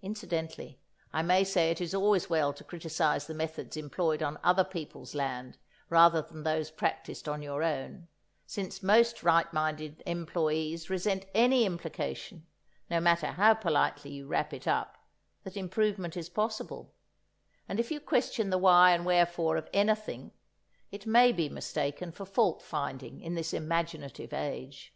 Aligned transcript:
Incidentally 0.00 0.80
I 1.12 1.20
may 1.20 1.44
say 1.44 1.70
it 1.70 1.82
is 1.82 1.94
always 1.94 2.30
well 2.30 2.54
to 2.54 2.64
criticize 2.64 3.26
the 3.26 3.34
methods 3.34 3.76
employed 3.76 4.22
on 4.22 4.40
other 4.42 4.64
people's 4.64 5.14
land 5.14 5.58
rather 5.90 6.22
than 6.22 6.44
those 6.44 6.70
practised 6.70 7.28
on 7.28 7.42
your 7.42 7.62
own, 7.62 8.08
since 8.46 8.82
most 8.82 9.22
right 9.22 9.52
minded 9.52 10.02
employés 10.06 10.88
resent 10.88 11.26
any 11.34 11.66
implication, 11.66 12.46
no 12.88 13.00
matter 13.00 13.32
how 13.32 13.52
politely 13.52 14.10
you 14.12 14.26
wrap 14.26 14.54
it 14.54 14.66
up, 14.66 14.96
that 15.44 15.58
improvement 15.58 16.16
is 16.16 16.30
possible; 16.30 16.94
and 17.68 17.78
if 17.78 17.90
you 17.90 18.00
question 18.00 18.48
the 18.48 18.56
why 18.56 18.92
and 18.92 19.04
wherefore 19.04 19.58
of 19.58 19.68
anything, 19.74 20.32
it 20.90 21.04
may 21.06 21.32
be 21.32 21.50
mistaken 21.50 22.10
for 22.10 22.24
fault 22.24 22.62
finding 22.62 23.20
in 23.20 23.34
this 23.34 23.52
imaginative 23.52 24.32
age. 24.32 24.94